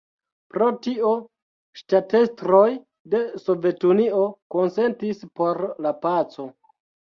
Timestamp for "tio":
0.85-1.11